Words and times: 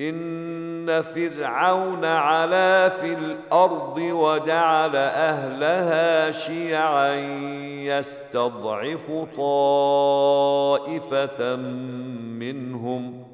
ان 0.00 1.02
فرعون 1.02 2.04
علا 2.04 2.88
في 2.88 3.12
الأرض 3.12 3.98
وجعل 3.98 4.96
اهلها 4.96 6.30
شيعا 6.30 7.14
يستضعف 7.84 9.12
طائفه 9.36 10.76
منهم 12.36 13.24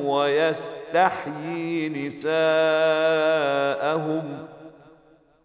ويستحيي 0.05 1.89
نساءهم 1.89 2.39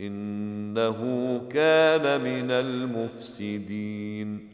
انه 0.01 1.01
كان 1.51 2.21
من 2.21 2.51
المفسدين 2.51 4.53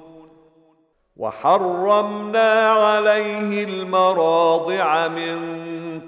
وحرمنا 1.21 2.69
عليه 2.69 3.63
المراضع 3.63 5.07
من 5.07 5.39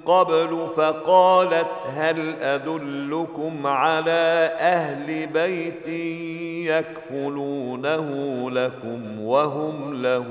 قبل 0.06 0.66
فقالت 0.76 1.70
هل 1.96 2.34
أدلكم 2.42 3.66
على 3.66 4.50
أهل 4.60 5.26
بيت 5.26 5.88
يكفلونه 6.68 8.10
لكم 8.50 9.20
وهم 9.20 10.02
له 10.02 10.28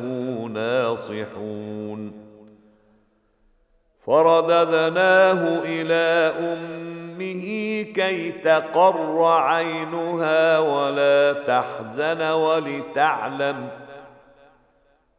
ناصحون؟ 0.53 2.23
فرددناه 4.05 5.61
إلى 5.65 6.33
أمه 6.39 7.43
كي 7.81 8.31
تقر 8.31 9.23
عينها 9.25 10.59
ولا 10.59 11.33
تحزن 11.33 12.21
ولتعلم 12.21 13.82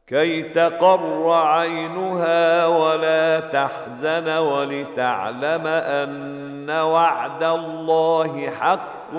كي 0.07 0.43
تقر 0.43 1.33
عينها 1.33 2.67
ولا 2.67 3.41
تحزن 3.41 4.29
ولتعلم 4.29 5.67
أن 5.67 6.71
وعد 6.71 7.43
الله 7.43 8.51
حق 8.51 9.15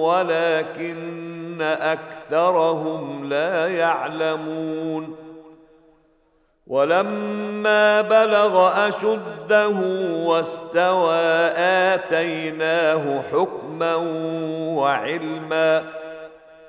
ولكن 0.00 1.62
أكثرهم 1.62 3.28
لا 3.28 3.68
يعلمون. 3.68 5.16
ولما 6.66 8.00
بلغ 8.00 8.88
أشده 8.88 9.68
واستوى 10.26 11.20
آتيناه 11.94 13.22
حكما 13.32 13.94
وعلما 14.76 15.84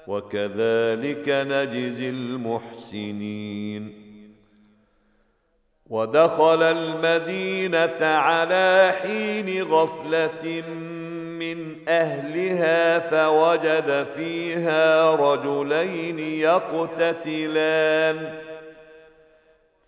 وكذلك 0.09 1.29
نجزي 1.29 2.09
المحسنين. 2.09 3.93
ودخل 5.89 6.63
المدينة 6.63 8.05
على 8.05 8.93
حين 9.01 9.63
غفلة 9.63 10.63
من 11.39 11.75
أهلها 11.87 12.99
فوجد 12.99 14.07
فيها 14.15 15.15
رجلين 15.15 16.19
يقتتلان. 16.19 18.17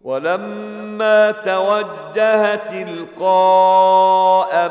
ولما 0.00 1.30
توجه 1.30 2.54
تلقاء 2.54 3.92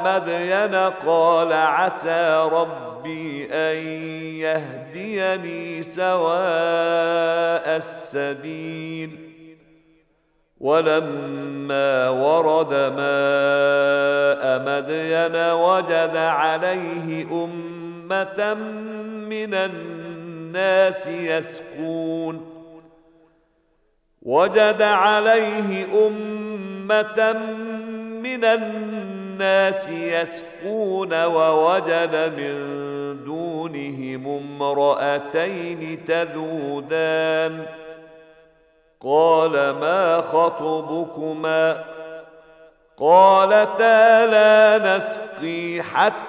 مدين 0.06 0.76
قال 0.76 1.54
عسى 1.54 2.50
ربي 2.52 3.48
أن 3.52 3.78
يهديني 4.42 5.84
سواء 5.84 6.40
السبيل. 7.78 9.30
ولما 10.60 12.10
ورد 12.10 12.74
ماء 12.74 14.44
مدين 14.66 15.36
وجد 15.52 16.16
عليه 16.16 17.24
أمة 17.32 18.54
من 19.30 19.54
الناس 19.54 21.08
يسقون. 21.08 22.59
وجد 24.21 24.81
عليه 24.81 25.86
أمة 26.07 27.33
من 28.21 28.45
الناس 28.45 29.89
يسقون 29.89 31.25
ووجد 31.25 32.33
من 32.38 32.56
دونهم 33.25 34.27
امرأتين 34.62 36.06
تذودان. 36.06 37.66
قال 39.01 39.51
ما 39.51 40.22
خطبكما؟ 40.22 41.83
قالتا 42.98 44.25
لا 44.25 44.95
نسقي 44.95 45.83
حتى 45.83 46.29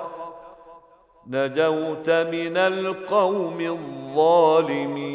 نجوت 1.27 2.09
من 2.09 2.57
القوم 2.57 3.61
الظالمين. 3.61 5.11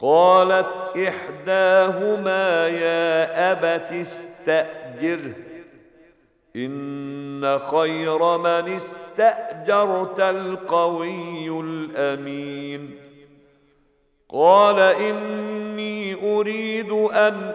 قالت 0.00 0.96
إحداهما 0.96 2.68
يا 2.68 3.52
أبت 3.52 3.92
استاجره 3.92 5.34
إن 6.56 7.58
خير 7.58 8.38
من 8.38 8.68
استأجرت 8.68 10.20
القوي 10.20 11.48
الأمين. 11.60 12.90
قال 14.28 14.80
إني 14.80 16.14
أريد 16.36 16.92
أن 16.92 17.54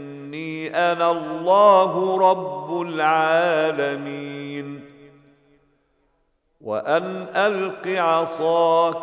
إني 0.31 0.91
أنا 0.91 1.11
الله 1.11 2.17
رب 2.31 2.81
العالمين. 2.81 4.85
وأن 6.61 7.25
ألق 7.35 7.87
عصاك 7.87 8.95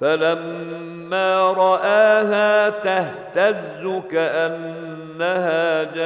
فلما 0.00 1.52
رآها 1.52 2.68
تهتز 2.68 4.02
كأنها 4.10 5.84
جان 5.84 6.00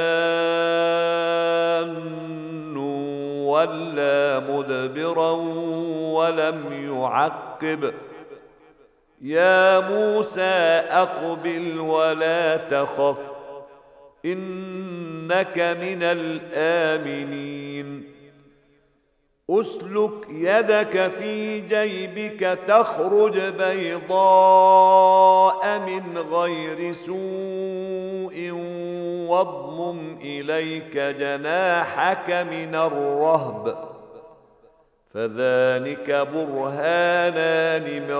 ولا 3.47 4.39
مدبرا 4.39 5.31
ولم 6.13 6.93
يعقب. 6.93 7.93
يا 9.21 9.79
موسى 9.79 10.83
أقبل 10.91 11.79
ولا 11.79 12.57
تخف. 12.57 13.34
إنك 14.25 15.59
من 15.59 16.03
الآمنين. 16.03 18.03
أسلك 19.49 20.29
يدك 20.29 21.07
في 21.07 21.59
جيبك 21.59 22.59
تخرج 22.67 23.39
بيضاء 23.39 24.19
من 25.79 26.17
غير 26.17 26.91
سوء 26.91 28.51
واضمم 29.29 30.17
إليك 30.21 30.97
جناحك 30.97 32.29
من 32.29 32.75
الرهب. 32.75 33.77
فذلك 35.13 36.27
برهانان 36.33 37.83
من 37.83 38.11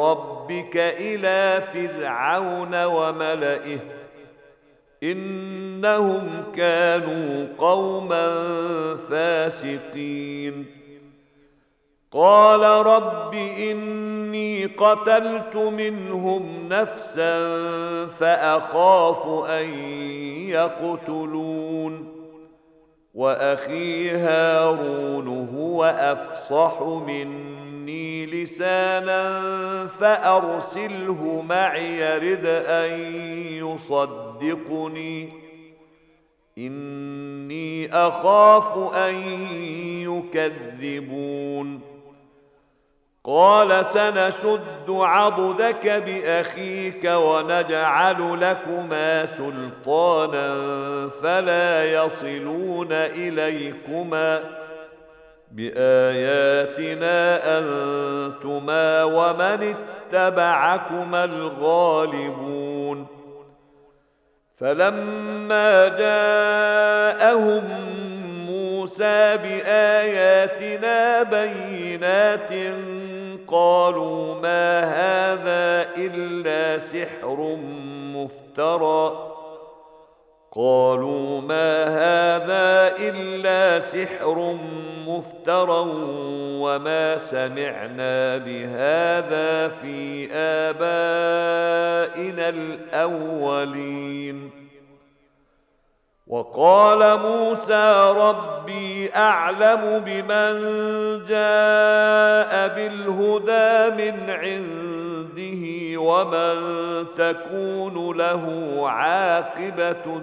ربك 0.00 0.76
إلى 0.76 1.60
فرعون 1.60 2.84
وملئه. 2.84 3.78
إنهم 5.12 6.44
كانوا 6.56 7.46
قوما 7.58 8.34
فاسقين. 9.10 10.66
قال 12.12 12.86
رب 12.86 13.34
إني 13.34 14.66
قتلت 14.66 15.56
منهم 15.56 16.68
نفسا 16.68 17.46
فأخاف 18.06 19.50
أن 19.50 19.78
يقتلون. 20.48 22.14
وأخي 23.14 24.10
هارون 24.10 25.48
هو 25.56 25.84
أفصح 25.84 26.82
مني. 26.82 27.53
لسانا 28.26 29.40
فأرسله 29.86 31.44
معي 31.48 32.00
يرد 32.00 32.46
أن 32.66 33.14
يصدقني. 33.54 35.28
إني 36.58 37.92
أخاف 37.92 38.94
أن 38.94 39.14
يكذبون. 40.02 41.80
قال 43.24 43.86
سنشد 43.86 44.90
عضدك 44.90 45.86
بأخيك 45.86 47.04
ونجعل 47.04 48.40
لكما 48.40 49.26
سلطانا 49.26 50.48
فلا 51.22 51.92
يصلون 52.04 52.92
إليكما. 52.92 54.63
بآياتنا 55.56 57.18
أنتما 57.58 59.04
ومن 59.04 59.74
اتبعكما 60.12 61.24
الغالبون. 61.24 63.06
فلما 64.58 65.88
جاءهم 65.88 67.64
موسى 68.46 69.36
بآياتنا 69.36 71.22
بينات 71.22 72.50
قالوا 73.46 74.34
ما 74.34 74.80
هذا 74.80 75.88
إلا 75.96 76.78
سحر 76.78 77.56
مفترى. 78.14 79.33
قالوا 80.56 81.40
ما 81.40 81.84
هذا 81.84 82.96
إلا 82.98 83.80
سحر 83.80 84.58
مفترى 85.06 85.84
وما 86.62 87.18
سمعنا 87.18 88.36
بهذا 88.36 89.68
في 89.68 90.28
آبائنا 90.32 90.88
الأولين. 92.48 94.50
وقال 96.26 97.20
موسى 97.20 98.14
ربي 98.16 99.14
أعلم 99.14 100.02
بمن 100.06 100.54
جاء 101.26 102.68
بالهدى 102.68 103.90
من 103.90 104.30
عنده 104.30 105.64
ومن 106.00 106.56
تكون 107.16 108.16
له 108.16 108.74
عاقبة 108.88 110.22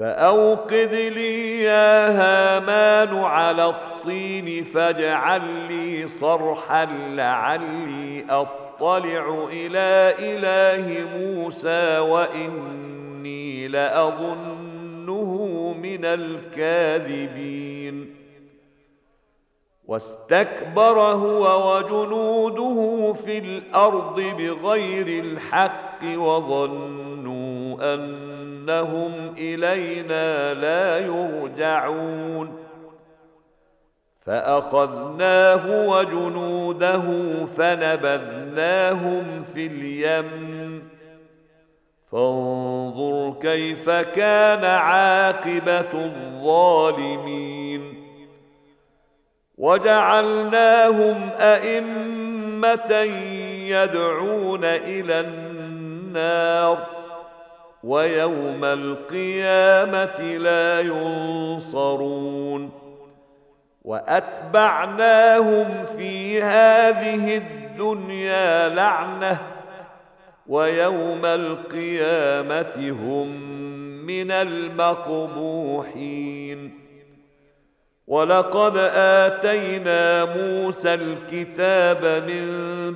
فأوقد 0.00 0.92
لي 0.92 1.62
يا 1.62 2.08
هامان 2.08 3.18
على 3.18 3.64
الطين 3.66 4.64
فاجعل 4.64 5.44
لي 5.44 6.06
صرحا 6.06 6.84
لعلي 6.84 8.24
أطلع 8.30 9.48
إلى 9.52 10.14
إله 10.18 11.08
موسى 11.18 11.98
وإني 11.98 13.68
لأظنه 13.68 15.34
من 15.82 16.04
الكاذبين. 16.04 17.60
واستكبر 19.84 21.00
هو 21.00 21.74
وجنوده 21.76 23.12
في 23.12 23.38
الأرض 23.38 24.20
بغير 24.20 25.24
الحق 25.24 26.04
وظنوا 26.04 27.94
إنهم 28.60 29.34
إلينا 29.38 30.54
لا 30.54 30.98
يرجعون. 30.98 32.58
فأخذناه 34.26 35.88
وجنوده 35.88 37.02
فنبذناهم 37.46 39.44
في 39.44 39.66
اليم. 39.66 40.88
فانظر 42.12 43.34
كيف 43.40 43.90
كان 43.90 44.64
عاقبة 44.64 46.04
الظالمين. 46.04 47.80
وجعلناهم 49.58 51.30
أئمة 51.40 52.92
يدعون 53.68 54.64
إلى 54.64 55.20
النار. 55.20 56.99
ويوم 57.84 58.64
القيامة 58.64 60.20
لا 60.20 60.80
ينصرون. 60.80 62.70
وأتبعناهم 63.84 65.84
في 65.84 66.42
هذه 66.42 67.36
الدنيا 67.36 68.68
لعنة 68.68 69.38
ويوم 70.46 71.24
القيامة 71.24 72.90
هم 72.90 73.40
من 74.06 74.30
المقبوحين. 74.30 75.70
ولقد 78.10 78.76
آتينا 78.94 80.24
موسى 80.24 80.94
الكتاب 80.94 82.04
من 82.26 82.46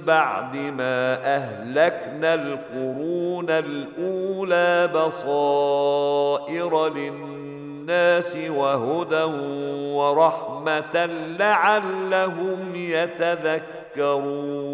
بعد 0.06 0.56
ما 0.56 1.18
أهلكنا 1.36 2.34
القرون 2.34 3.50
الأولى 3.50 4.90
بصائر 4.94 6.88
للناس 6.88 8.36
وهدى 8.36 9.22
ورحمة 9.94 11.06
لعلهم 11.38 12.74
يتذكرون. 12.74 14.73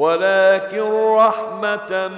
ولكن 0.00 0.92
رحمة 1.16 2.08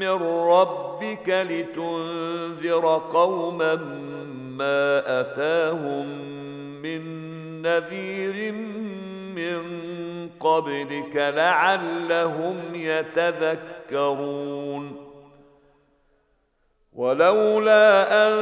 من 0.00 0.22
ربك 0.48 1.28
لتنذر 1.28 3.02
قوما 3.10 3.74
ما 4.56 5.02
أتاهم 5.20 6.06
من 6.82 7.02
نذير 7.62 8.52
من 9.36 9.62
قبلك 10.40 11.16
لعلهم 11.16 12.56
يتذكرون. 12.74 14.32
ولولا 16.96 18.08
أن 18.28 18.32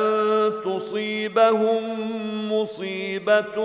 تصيبهم 0.64 1.82
مصيبة 2.52 3.56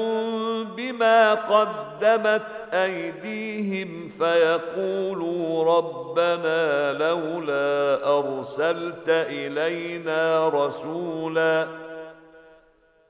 بما 0.78 1.34
قدمت 1.34 2.48
أيديهم 2.74 4.10
فيقولوا 4.10 5.64
ربنا 5.78 6.94
لولا 6.94 8.00
أرسلت 8.20 9.10
إلينا 9.10 10.50
رسولا 10.50 11.68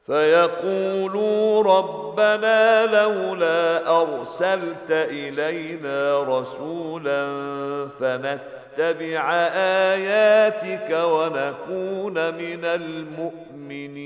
فيقولوا 0.05 1.63
ربنا 1.63 2.85
لولا 2.85 3.89
أرسلت 4.01 4.91
إلينا 4.91 6.23
رسولا 6.23 7.27
فنت 7.99 8.54
نتبع 8.75 9.33
آياتك 9.93 10.89
ونكون 10.91 12.33
من 12.33 12.65
المؤمنين. 12.65 14.05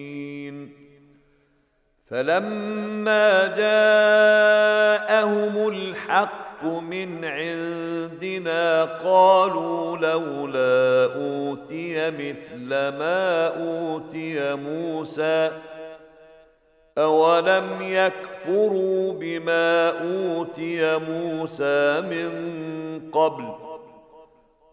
فلما 2.10 3.48
جاءهم 3.58 5.10
الحق 5.70 6.64
من 6.64 7.26
عندنا 7.26 8.84
قالوا 8.84 9.98
لولا 9.98 11.14
أوتي 11.16 12.12
مثل 12.12 12.70
ما 12.70 13.48
أوتي 13.48 14.56
موسى 14.56 15.52
أولم 16.98 17.78
يكفروا 17.82 19.14
بما 19.14 19.90
أوتي 19.90 20.98
موسى 20.98 22.02
من 22.02 22.32
قبل؟ 23.12 23.69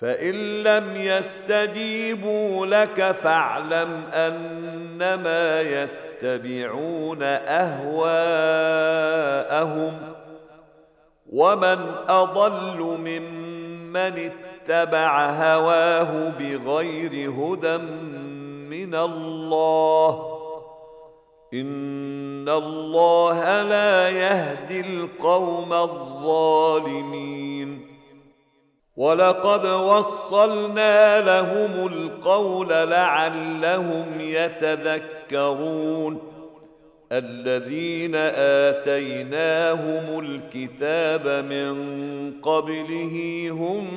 فإن 0.00 0.62
لم 0.62 0.96
يستجيبوا 0.96 2.66
لك 2.66 3.12
فاعلم 3.12 4.02
أنما 4.14 5.60
يتبعون 5.60 7.22
أهواءهم 7.22 8.08
ومن 11.32 11.78
أضل 12.08 12.80
ممن 12.80 14.30
اتبع 14.66 15.30
هواه 15.30 16.28
بغير 16.28 17.30
هدى 17.30 17.76
من 18.68 18.94
الله 18.94 20.38
إن 21.54 22.48
الله 22.48 23.62
لا 23.62 24.08
يهدي 24.08 24.80
القوم 24.80 25.72
الظالمين 25.72 27.57
ولقد 28.98 29.66
وصلنا 29.66 31.20
لهم 31.20 31.86
القول 31.86 32.68
لعلهم 32.68 34.04
يتذكرون 34.20 36.18
الذين 37.12 38.14
آتيناهم 38.74 40.18
الكتاب 40.20 41.44
من 41.44 41.74
قبله 42.42 43.48
هم 43.50 43.88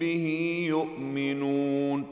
به 0.00 0.66
يؤمنون 0.68 2.06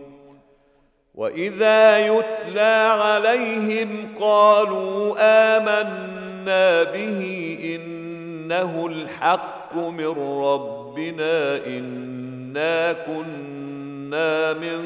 وإذا 1.15 2.07
يتلى 2.07 2.95
عليهم 3.03 4.15
قالوا 4.21 5.15
آمنا 5.57 6.83
به 6.83 7.59
إنه 7.65 8.87
الحق 8.87 9.77
من 9.77 10.09
ربنا 10.45 11.57
إن 11.67 12.12
انا 12.53 12.93
كنا 12.93 14.53
من 14.53 14.85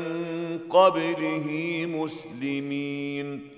قبله 0.70 1.46
مسلمين 1.88 3.48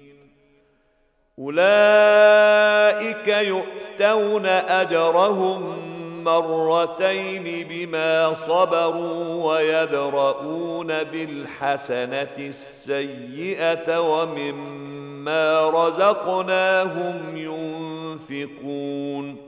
اولئك 1.38 3.28
يؤتون 3.28 4.46
اجرهم 4.46 5.78
مرتين 6.24 7.66
بما 7.68 8.34
صبروا 8.34 9.54
ويدرؤون 9.54 10.86
بالحسنه 10.86 12.36
السيئه 12.38 14.00
ومما 14.00 15.70
رزقناهم 15.70 17.36
ينفقون 17.36 19.47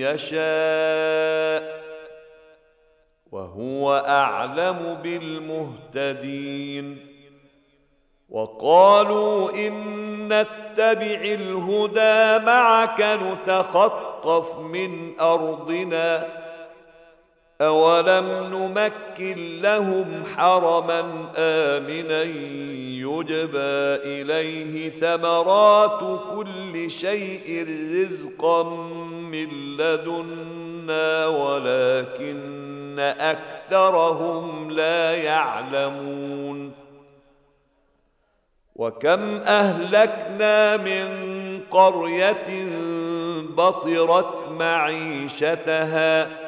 يشاء 0.00 1.78
وهو 3.32 4.04
أعلم 4.08 4.98
بالمهتدين 5.02 6.96
وقالوا 8.28 9.50
إن 9.66 9.98
نتبع 10.28 11.20
الهدى 11.24 12.44
معك 12.46 13.00
نتخطف 13.22 14.58
من 14.58 15.20
أرضنا 15.20 16.26
أولم 17.60 18.54
نمكن 18.54 19.60
لهم 19.62 20.22
حرما 20.36 21.00
آمنا 21.36 22.22
يجبى 23.08 24.04
إليه 24.04 24.90
ثمرات 24.90 26.20
كل 26.30 26.90
شيء 26.90 27.66
رزقا 27.92 28.62
من 29.32 29.76
لدنا 29.76 31.26
ولكن 31.26 32.98
أكثرهم 33.20 34.70
لا 34.70 35.14
يعلمون. 35.14 36.72
وكم 38.76 39.36
أهلكنا 39.36 40.76
من 40.76 41.08
قرية 41.70 42.68
بطرت 43.56 44.48
معيشتها 44.48 46.47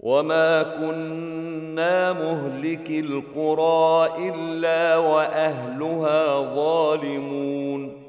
وما 0.00 0.62
كنا 0.62 2.12
مهلك 2.12 2.90
القرى 2.90 4.08
الا 4.28 4.96
واهلها 4.96 6.54
ظالمون 6.54 8.00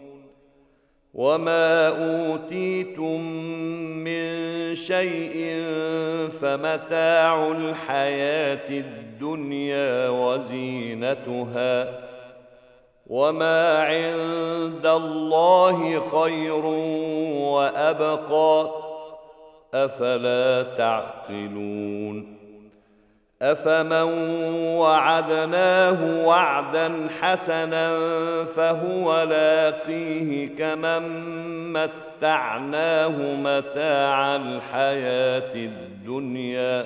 وما 1.13 1.87
اوتيتم 1.87 3.21
من 4.03 4.31
شيء 4.75 5.61
فمتاع 6.29 7.47
الحياة 7.51 8.69
الدنيا 8.69 10.09
وزينتها 10.09 11.99
وما 13.07 13.83
عند 13.83 14.85
الله 14.85 15.99
خير 15.99 16.65
وابقى 17.51 18.80
أفلا 19.73 20.63
تعقلون 20.77 22.37
أفمن 23.41 24.13
وعدناه 24.77 26.25
وعدا 26.25 27.07
حسنا 27.21 27.97
فهو 28.45 29.23
لاقيه 29.23 30.55
كمن 30.55 31.03
متعناه 31.73 33.09
متاع 33.35 34.35
الحياة 34.35 35.55
الدنيا 35.55 36.85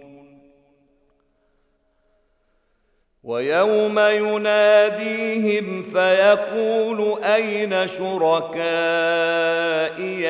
ويوم 3.23 3.99
يناديهم 3.99 5.83
فيقول 5.83 7.23
أين 7.23 7.87
شركائي 7.87 8.63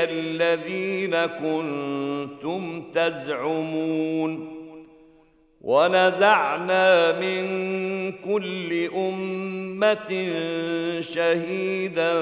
الذين 0.04 1.16
كنتم 1.26 2.84
تزعمون 2.96 4.62
ونزعنا 5.62 7.20
من 7.20 7.46
كل 8.12 8.90
أمة 8.96 10.30
شهيدا 11.00 12.14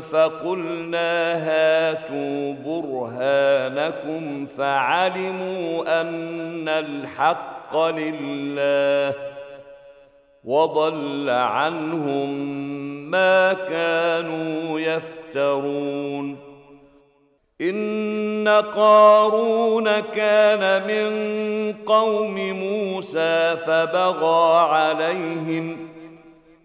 فقلنا 0.00 1.34
هاتوا 1.48 2.54
برهانكم 2.66 4.46
فعلموا 4.46 6.00
أن 6.00 6.68
الحق 6.68 7.76
لله 7.76 9.35
وضل 10.46 11.30
عنهم 11.30 12.30
ما 13.10 13.52
كانوا 13.52 14.80
يفترون. 14.80 16.36
إن 17.60 18.48
قارون 18.74 20.00
كان 20.00 20.86
من 20.86 21.12
قوم 21.72 22.34
موسى 22.34 23.56
فبغى 23.56 24.58
عليهم 24.58 25.88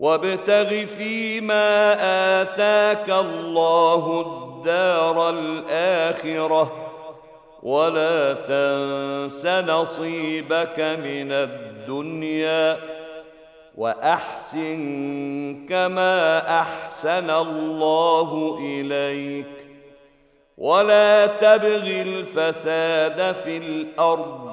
وابتغ 0.00 0.86
فيما 0.86 1.92
آتاك 2.42 3.10
الله 3.10 4.20
الدار 4.20 5.30
الآخرة 5.30 6.72
ولا 7.62 8.32
تنس 8.32 9.46
نصيبك 9.46 10.80
من 10.80 11.32
الدنيا 11.32 12.76
وأحسن 13.76 14.80
كما 15.68 16.38
أحسن 16.60 17.30
الله 17.30 18.58
إليك 18.60 19.46
ولا 20.58 21.26
تبغ 21.26 21.86
الفساد 21.86 23.34
في 23.34 23.56
الأرض 23.56 24.52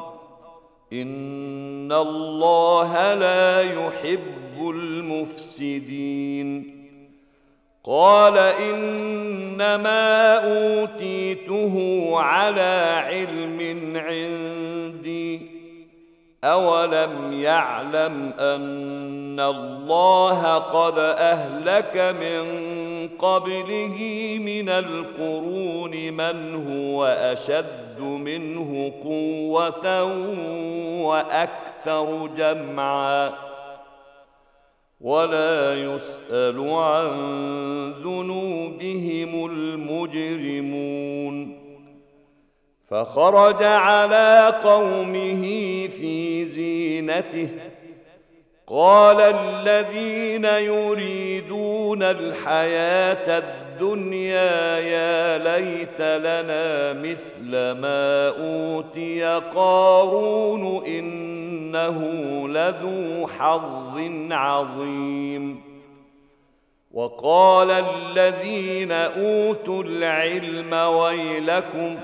إن 0.94 1.92
الله 1.92 3.14
لا 3.14 3.62
يحب 3.62 4.70
المفسدين. 5.18 6.78
قال 7.84 8.38
إنما 8.38 10.36
أوتيته 10.36 11.76
على 12.18 13.04
علم 13.06 13.98
عندي. 13.98 15.58
أولم 16.44 17.34
يعلم 17.34 18.34
أن 18.40 19.40
الله 19.40 20.58
قد 20.58 21.00
أهلك 21.00 22.16
من 22.22 22.68
قبله 23.08 23.98
من 24.42 24.70
القرون 24.70 25.92
من 26.14 26.68
هو 26.68 27.06
أشد 27.06 28.00
منه 28.00 28.92
قوة 29.04 30.04
وأكثر 31.04 32.30
جمعا. 32.38 33.47
ولا 35.02 35.76
يسأل 35.76 36.70
عن 36.70 37.10
ذنوبهم 37.92 39.46
المجرمون. 39.52 40.88
فخرج 42.90 43.64
على 43.64 44.60
قومه 44.64 45.42
في 45.88 46.46
زينته. 46.46 47.50
قال 48.68 49.22
الذين 49.22 50.46
يريدون 50.46 52.04
الحياة 52.04 53.38
الدنيا 53.38 53.67
يا 54.80 55.38
ليت 55.38 56.02
لنا 56.02 56.94
مثل 56.94 57.52
ما 57.52 58.28
أوتي 58.28 59.24
قارون 59.56 60.86
إنه 60.86 62.00
لذو 62.48 63.28
حظ 63.28 63.98
عظيم. 64.32 65.62
وقال 66.92 67.72
الذين 67.72 68.92
أوتوا 68.92 69.84
العلم 69.84 70.74
ويلكم 70.74 71.98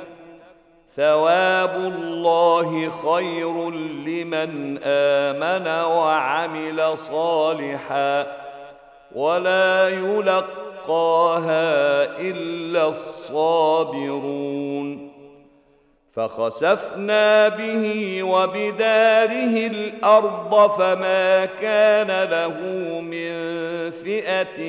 ثواب 0.95 1.75
الله 1.75 2.89
خير 2.89 3.69
لمن 4.05 4.79
آمن 4.83 5.67
وعمل 5.67 6.97
صالحا 6.97 8.27
ولا 9.15 9.89
يلقاها 10.83 12.19
إلا 12.19 12.87
الصابرون 12.87 14.43
فخسفنا 16.13 17.49
به 17.49 18.23
وبداره 18.23 19.67
الأرض 19.67 20.71
فما 20.71 21.45
كان 21.45 22.29
له 22.29 22.59
من 23.01 23.31
فئة 23.91 24.61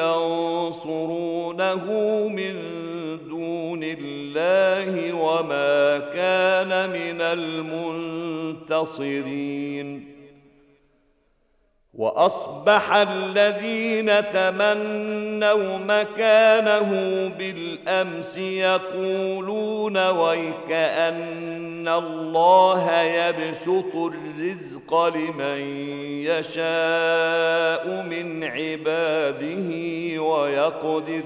ينصرونه 0.00 1.84
من 2.28 2.56
دون 3.28 3.80
الله 3.82 5.12
وما 5.12 5.98
كان 5.98 6.90
من 6.90 7.20
المنتصرين 8.60 10.09
وأصبح 12.00 12.94
الذين 12.94 14.30
تمنوا 14.30 15.78
مكانه 15.78 16.90
بالأمس 17.38 18.38
يقولون 18.38 20.08
ويكأن 20.08 21.88
الله 21.88 23.00
يبسط 23.00 23.94
الرزق 23.96 25.06
لمن 25.06 25.60
يشاء 26.24 27.86
من 28.02 28.44
عباده 28.44 29.70
ويقدر. 30.22 31.22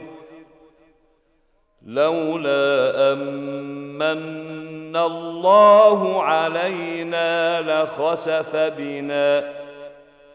لولا 1.87 3.13
أمن 3.13 4.97
الله 4.97 6.23
علينا 6.23 7.61
لخسف 7.61 8.57
بنا. 8.57 9.64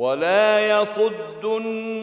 ولا 0.00 0.80
يصدنك 0.80 2.00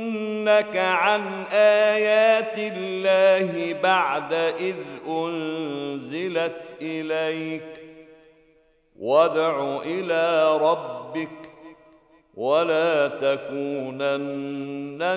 عن 0.78 1.44
ايات 1.52 2.54
الله 2.58 3.74
بعد 3.84 4.34
اذ 4.34 4.76
انزلت 5.08 6.62
اليك 6.82 7.82
وادع 9.00 9.80
إلى 9.86 10.58
ربك 10.58 11.50
ولا 12.36 13.08
تكونن 13.08 14.00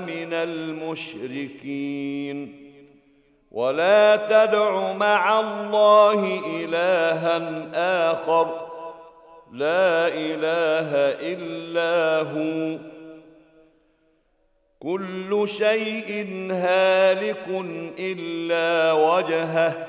من 0.02 0.32
المشركين 0.32 1.90
ولا 3.50 4.16
تدع 4.16 4.92
مع 4.92 5.40
الله 5.40 6.40
الها 6.46 8.12
اخر 8.12 8.69
لا 9.52 10.08
إله 10.08 10.90
إلا 11.32 12.22
هو. 12.30 12.78
كل 14.80 15.48
شيء 15.48 16.26
هالك 16.50 17.48
إلا 17.98 18.92
وجهه 18.92 19.86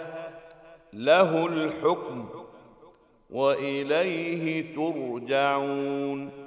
له 0.94 1.46
الحكم 1.46 2.30
وإليه 3.30 4.76
ترجعون. 4.76 6.41